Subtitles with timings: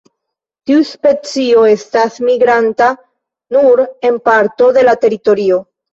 [0.69, 2.87] Tiu specio estas migranta
[3.59, 5.63] nur en parto de la teritorio.